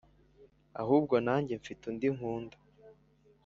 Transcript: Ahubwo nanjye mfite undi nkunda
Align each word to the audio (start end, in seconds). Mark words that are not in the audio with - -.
Ahubwo 0.81 1.15
nanjye 1.25 1.53
mfite 1.61 1.81
undi 1.91 2.07
nkunda 2.15 2.57